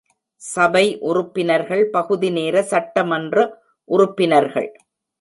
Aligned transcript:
சபை 0.41 0.83
உறுப்பினர்கள் 1.01 1.83
பகுதிநேர 1.89 2.63
சட்டமன்ற 2.63 3.37
உறுப்பினர்கள். 3.89 4.69